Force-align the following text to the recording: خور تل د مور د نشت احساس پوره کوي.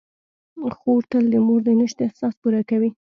خور 0.77 1.01
تل 1.11 1.25
د 1.33 1.35
مور 1.45 1.59
د 1.65 1.69
نشت 1.79 1.97
احساس 2.05 2.33
پوره 2.41 2.61
کوي. 2.69 2.89